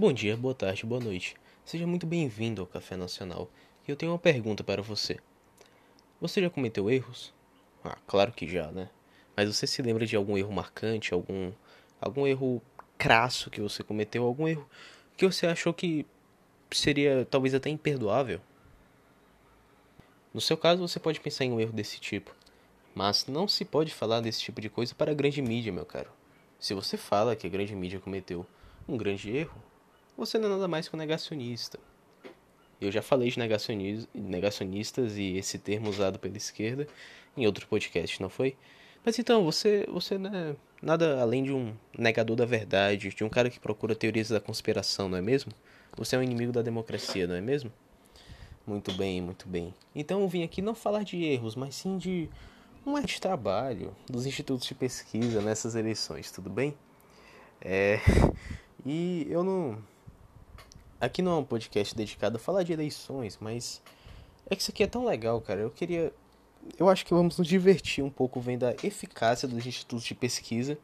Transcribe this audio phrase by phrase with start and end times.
[0.00, 1.36] Bom dia, boa tarde, boa noite.
[1.62, 3.50] Seja muito bem-vindo ao Café Nacional.
[3.86, 5.18] E eu tenho uma pergunta para você.
[6.18, 7.34] Você já cometeu erros?
[7.84, 8.88] Ah, claro que já, né?
[9.36, 11.52] Mas você se lembra de algum erro marcante, algum
[12.00, 12.62] algum erro
[12.96, 14.66] crasso que você cometeu, algum erro
[15.18, 16.06] que você achou que
[16.70, 18.40] seria talvez até imperdoável?
[20.32, 22.34] No seu caso, você pode pensar em um erro desse tipo,
[22.94, 26.10] mas não se pode falar desse tipo de coisa para a grande mídia, meu caro.
[26.58, 28.46] Se você fala que a grande mídia cometeu
[28.88, 29.62] um grande erro,
[30.20, 31.78] você não é nada mais que um negacionista.
[32.78, 33.38] Eu já falei de
[34.14, 36.86] negacionistas e esse termo usado pela esquerda
[37.34, 38.54] em outro podcast, não foi?
[39.02, 43.30] Mas então, você, você não é nada além de um negador da verdade, de um
[43.30, 45.52] cara que procura teorias da conspiração, não é mesmo?
[45.96, 47.72] Você é um inimigo da democracia, não é mesmo?
[48.66, 49.74] Muito bem, muito bem.
[49.94, 52.28] Então eu vim aqui não falar de erros, mas sim de
[52.84, 56.76] um erro de trabalho dos institutos de pesquisa nessas eleições, tudo bem?
[57.58, 58.00] É...
[58.86, 59.78] E eu não
[61.00, 63.82] Aqui não é um podcast dedicado a falar de eleições, mas
[64.50, 65.60] é que isso aqui é tão legal, cara.
[65.60, 66.12] Eu queria.
[66.78, 70.76] Eu acho que vamos nos divertir um pouco vendo a eficácia dos institutos de pesquisa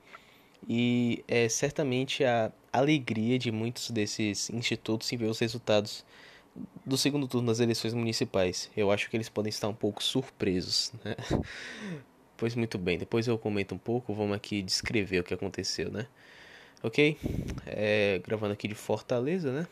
[0.67, 6.03] e é certamente a alegria de muitos desses institutos em ver os resultados
[6.85, 8.71] do segundo turno das eleições municipais.
[8.75, 11.15] Eu acho que eles podem estar um pouco surpresos, né?
[12.39, 16.07] Pois muito bem, depois eu comento um pouco, vamos aqui descrever o que aconteceu, né?
[16.83, 17.17] Ok?
[17.65, 19.67] É, gravando aqui de Fortaleza, né?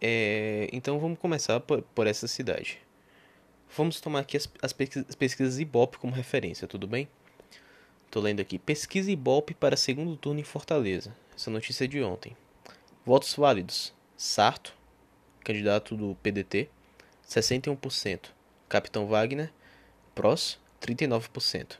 [0.00, 2.78] É, então vamos começar por, por, essa cidade.
[3.76, 4.72] Vamos tomar aqui as, as
[5.14, 7.08] pesquisas Ibope como referência, tudo bem?
[8.06, 8.58] Estou lendo aqui.
[8.58, 11.14] Pesquisa Ibope para segundo turno em Fortaleza.
[11.36, 12.36] Essa notícia é de ontem.
[13.04, 13.94] Votos válidos.
[14.16, 14.74] Sarto,
[15.44, 16.68] candidato do PDT,
[17.28, 18.30] 61%.
[18.68, 19.52] Capitão Wagner,
[20.14, 21.76] PROS, 39%.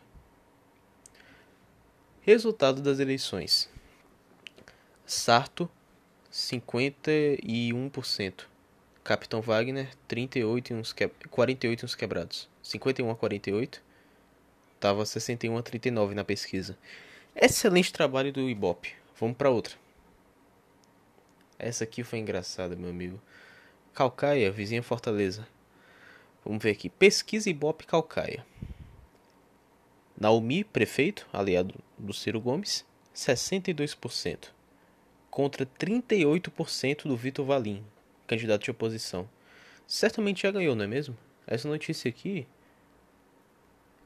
[2.22, 3.68] Resultado das eleições.
[5.04, 5.68] Sarto
[6.32, 8.44] 51%.
[9.02, 11.08] Capitão Wagner, 38 e uns que...
[11.08, 12.48] 48 e uns quebrados.
[12.62, 13.82] 51 a 48.
[14.78, 16.78] Tava 61 a 39 na pesquisa.
[17.34, 18.94] Excelente trabalho do Ibope.
[19.18, 19.74] Vamos para outra.
[21.58, 23.20] Essa aqui foi engraçada, meu amigo.
[23.92, 25.46] Calcaia, vizinha Fortaleza.
[26.44, 26.88] Vamos ver aqui.
[26.88, 28.46] Pesquisa Ibope Calcaia.
[30.18, 34.59] Naomi, prefeito, aliado do Ciro Gomes, 62%
[35.30, 37.84] contra 38% do Vitor Valim,
[38.26, 39.28] candidato de oposição.
[39.86, 41.16] Certamente já ganhou, não é mesmo?
[41.46, 42.46] Essa notícia aqui,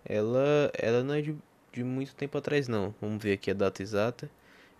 [0.04, 1.36] ela, ela não é de,
[1.72, 2.94] de muito tempo atrás, não.
[3.00, 4.30] Vamos ver aqui a data exata.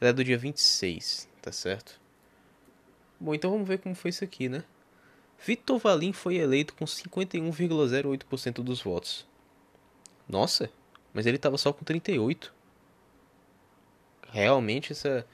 [0.01, 2.01] Ela é do dia 26, tá certo?
[3.19, 4.65] Bom, então vamos ver como foi isso aqui, né?
[5.39, 9.27] Vitor Valim foi eleito com 51,08% dos votos.
[10.29, 10.71] Nossa,
[11.13, 12.55] mas ele estava só com 38.
[14.31, 15.27] Realmente essa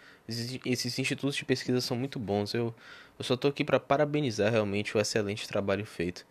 [0.64, 2.54] esses institutos de pesquisa são muito bons.
[2.54, 2.74] Eu,
[3.18, 6.26] eu só tô aqui para parabenizar realmente o excelente trabalho feito.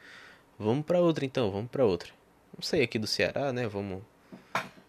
[0.57, 2.09] Vamos para outra então, vamos para outra.
[2.53, 3.67] Vamos sair aqui do Ceará, né?
[3.67, 4.01] Vamos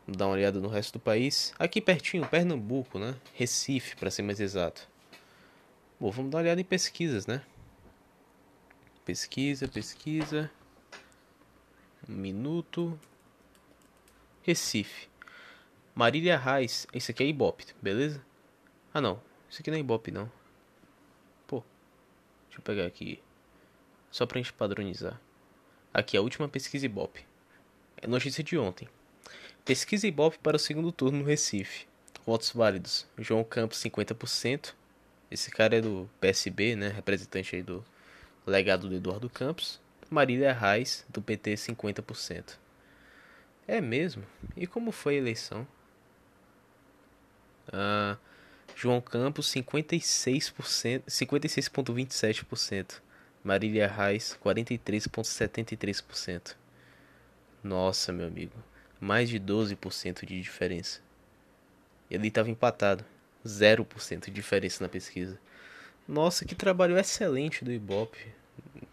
[0.06, 1.54] dar uma olhada no resto do país.
[1.58, 3.14] Aqui pertinho, Pernambuco, né?
[3.34, 4.88] Recife, para ser mais exato.
[5.98, 7.42] Bom, vamos dar uma olhada em pesquisas, né?
[9.04, 10.50] Pesquisa, pesquisa.
[12.08, 12.98] Minuto.
[14.42, 15.08] Recife.
[15.94, 16.86] Marília Reis.
[16.92, 18.20] Esse aqui é Ibope, beleza?
[18.92, 20.30] Ah não, isso aqui não é Ibope não.
[21.46, 21.62] Pô,
[22.46, 23.22] deixa eu pegar aqui.
[24.10, 25.20] Só pra gente padronizar.
[25.94, 27.24] Aqui, a última pesquisa Ibope.
[27.96, 28.88] É notícia de ontem.
[29.64, 31.86] Pesquisa Ibope para o segundo turno no Recife.
[32.26, 33.06] Votos válidos.
[33.18, 34.74] João Campos, 50%.
[35.30, 36.88] Esse cara é do PSB, né?
[36.88, 37.84] Representante aí do
[38.46, 39.80] legado do Eduardo Campos.
[40.10, 42.58] Marília Reis, do PT, 50%.
[43.66, 44.24] É mesmo?
[44.56, 45.66] E como foi a eleição?
[47.72, 48.16] Ah,
[48.74, 53.00] João Campos 56%, 56,27%.
[53.42, 56.54] Marília Reis 43,73%.
[57.64, 58.52] Nossa, meu amigo,
[59.00, 61.00] mais de 12% de diferença.
[62.10, 63.04] Ele estava empatado,
[63.44, 65.40] 0% de diferença na pesquisa.
[66.06, 68.32] Nossa, que trabalho excelente do Ibope.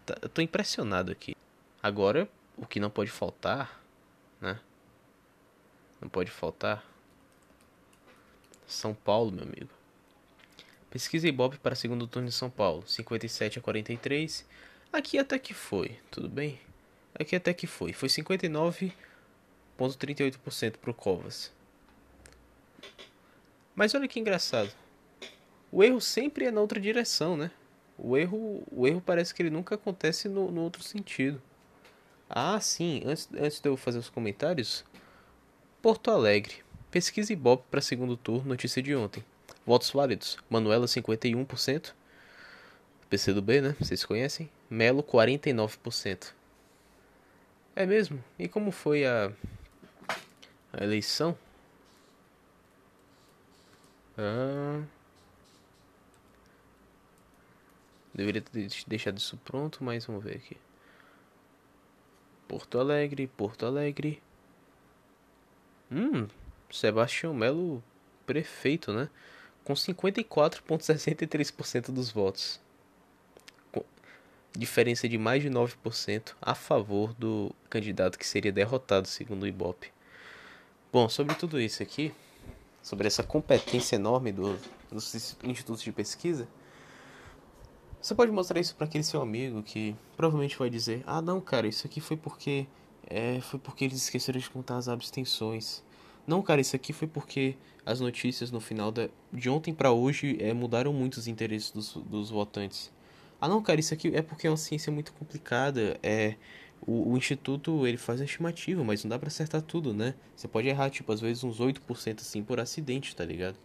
[0.06, 1.36] Tá, tô impressionado aqui.
[1.82, 2.26] Agora,
[2.56, 3.82] o que não pode faltar,
[4.40, 4.58] né?
[6.00, 6.84] Não pode faltar.
[8.68, 9.70] São Paulo, meu amigo.
[10.90, 14.46] Pesquisa Ibope para segundo turno em São Paulo, 57 a 43.
[14.92, 16.60] Aqui até que foi, tudo bem?
[17.14, 17.94] Aqui até que foi.
[17.94, 21.50] Foi 59,38% para o Covas.
[23.74, 24.70] Mas olha que engraçado.
[25.72, 27.50] O erro sempre é na outra direção, né?
[27.96, 31.42] O erro, o erro parece que ele nunca acontece no, no outro sentido.
[32.28, 33.02] Ah, sim.
[33.04, 34.84] Antes, antes de eu fazer os comentários.
[35.82, 36.67] Porto Alegre.
[36.90, 39.22] Pesquisa Ibope para segundo turno, notícia de ontem.
[39.66, 41.92] Votos válidos: Manuela 51%,
[43.10, 43.76] PCdoB, né?
[43.78, 44.50] Vocês conhecem?
[44.70, 46.32] Melo 49%.
[47.76, 48.24] É mesmo?
[48.38, 49.30] E como foi a,
[50.72, 51.36] a eleição?
[54.16, 54.82] Ah,
[58.14, 60.56] deveria ter deixado isso pronto, mas vamos ver aqui.
[62.48, 64.22] Porto Alegre, Porto Alegre.
[65.92, 66.26] Hum,
[66.70, 67.82] Sebastião Melo
[68.26, 69.08] prefeito, né?
[69.64, 72.60] Com 54,63% dos votos.
[74.56, 79.92] Diferença de mais de 9% a favor do candidato que seria derrotado, segundo o Ibope.
[80.90, 82.14] Bom, sobre tudo isso aqui,
[82.82, 84.58] sobre essa competência enorme do,
[84.90, 86.48] dos institutos de pesquisa,
[88.00, 91.66] você pode mostrar isso para aquele seu amigo que provavelmente vai dizer: "Ah, não, cara,
[91.66, 92.66] isso aqui foi porque
[93.06, 95.82] é, foi porque eles esqueceram de contar as abstenções.
[96.28, 100.36] Não, cara, isso aqui foi porque as notícias no final da, de ontem para hoje
[100.38, 102.92] é, mudaram muito os interesses dos, dos votantes.
[103.40, 105.98] Ah, não, cara, isso aqui é porque é uma ciência muito complicada.
[106.02, 106.34] É
[106.86, 110.14] o, o instituto ele faz a estimativa, mas não dá para acertar tudo, né?
[110.36, 113.56] Você pode errar tipo às vezes uns 8% assim por acidente, tá ligado?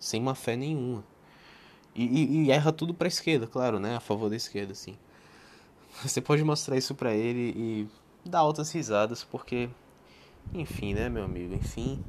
[0.00, 1.04] Sem má fé nenhuma.
[1.94, 3.94] E, e, e, erra tudo pra esquerda, claro, né?
[3.94, 4.96] A favor da esquerda, assim.
[6.02, 7.88] Você pode mostrar isso pra ele e
[8.28, 9.70] dar altas risadas, porque.
[10.52, 11.54] Enfim, né, meu amigo?
[11.54, 12.02] Enfim.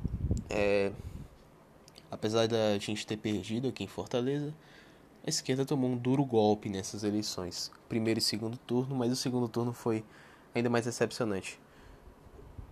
[0.50, 0.92] É.
[2.10, 4.54] Apesar da gente ter perdido aqui em Fortaleza,
[5.26, 7.72] a esquerda tomou um duro golpe nessas eleições.
[7.88, 10.04] Primeiro e segundo turno, mas o segundo turno foi
[10.54, 11.60] ainda mais decepcionante.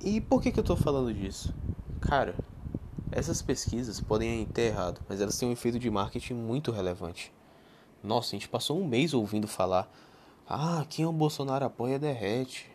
[0.01, 1.53] E por que, que eu tô falando disso?
[2.01, 2.35] Cara,
[3.11, 7.31] essas pesquisas podem ter errado, mas elas têm um efeito de marketing muito relevante.
[8.03, 9.91] Nossa, a gente passou um mês ouvindo falar:
[10.47, 12.69] ah, quem o Bolsonaro apoia derrete.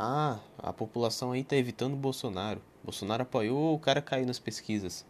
[0.00, 2.62] Ah, a população aí tá evitando o Bolsonaro.
[2.84, 5.04] Bolsonaro apoiou, o cara caiu nas pesquisas.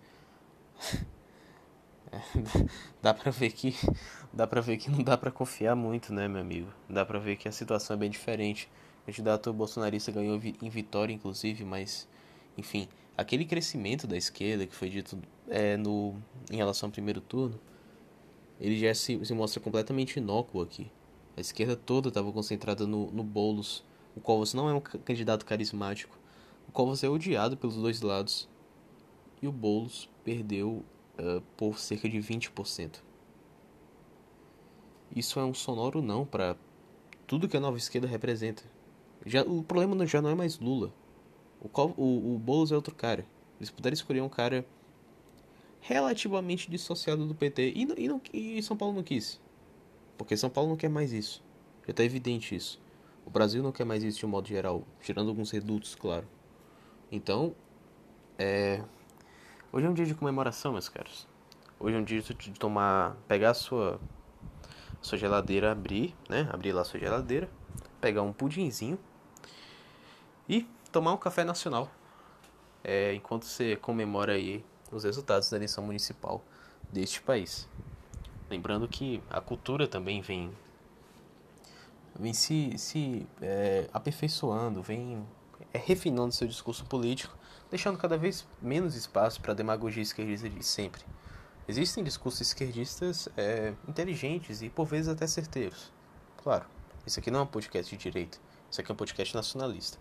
[2.11, 2.23] É,
[3.03, 3.75] dá pra ver que
[4.33, 6.73] dá pra ver que não dá pra confiar muito, né, meu amigo?
[6.89, 8.67] Dá pra ver que a situação é bem diferente.
[9.03, 12.09] O candidato bolsonarista ganhou em vitória, inclusive, mas
[12.57, 15.19] enfim, aquele crescimento da esquerda que foi dito
[15.49, 16.15] é, no,
[16.51, 17.61] em relação ao primeiro turno,
[18.59, 20.91] ele já se, se mostra completamente inócuo aqui.
[21.37, 23.85] A esquerda toda estava concentrada no, no Boulos,
[24.19, 26.19] o qual você não é um candidato carismático,
[26.69, 28.49] o qual você é odiado pelos dois lados.
[29.41, 30.85] E o Boulos perdeu
[31.19, 32.97] uh, por cerca de 20%.
[35.15, 36.57] Isso é um sonoro não para
[37.29, 38.65] tudo que a nova esquerda representa.
[39.25, 40.93] Já, o problema já não é mais Lula.
[41.61, 43.25] O, qual, o, o Boulos é outro cara.
[43.61, 44.67] Eles puderam escolher um cara
[45.81, 47.73] relativamente dissociado do PT.
[47.77, 49.41] E, e, não, e São Paulo não quis.
[50.17, 51.41] Porque São Paulo não quer mais isso.
[51.87, 52.81] Já está evidente isso.
[53.29, 54.83] O Brasil não quer mais isso de um modo geral.
[55.03, 56.27] Tirando alguns redutos, claro.
[57.13, 57.55] Então,
[58.39, 58.83] é...
[59.71, 61.29] Hoje é um dia de comemoração, meus caros.
[61.79, 63.19] Hoje é um dia de tomar...
[63.29, 64.01] Pegar a sua...
[65.03, 66.49] Sua geladeira, abrir, né?
[66.51, 67.51] Abrir lá a sua geladeira.
[68.01, 68.99] Pegar um pudinzinho.
[70.49, 71.91] E tomar um café nacional.
[72.83, 76.43] É, enquanto você comemora aí os resultados da eleição municipal
[76.91, 77.69] deste país.
[78.49, 80.51] Lembrando que a cultura também vem,
[82.19, 85.27] vem se, se é, aperfeiçoando, vem
[85.73, 87.37] é, refinando seu discurso político,
[87.71, 91.03] deixando cada vez menos espaço para a demagogia esquerdista de sempre.
[91.67, 95.93] Existem discursos esquerdistas é, inteligentes e por vezes até certeiros.
[96.43, 96.65] Claro,
[97.07, 98.39] isso aqui não é um podcast de direita,
[98.71, 99.99] isso aqui é um podcast nacionalista.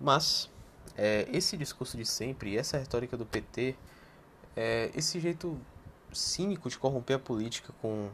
[0.00, 0.50] Mas
[0.96, 3.76] é, esse discurso de sempre, essa retórica do PT,
[4.56, 5.58] é, esse jeito
[6.12, 8.08] cínico de corromper a política com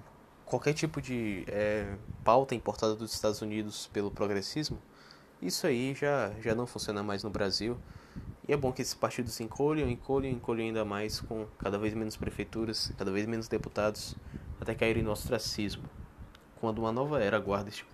[0.46, 4.78] qualquer tipo de é, pauta importada dos Estados Unidos pelo progressismo,
[5.42, 7.76] isso aí já, já não funciona mais no Brasil.
[8.48, 12.16] E é bom que esses partidos encolham, encolham, encolham ainda mais com cada vez menos
[12.16, 14.14] prefeituras, cada vez menos deputados,
[14.58, 15.84] até caírem no ostracismo.
[16.60, 17.84] Quando uma nova era aguarda este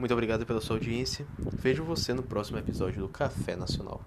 [0.00, 1.26] muito obrigado pela sua audiência.
[1.52, 4.00] Vejo você no próximo episódio do Café Nacional.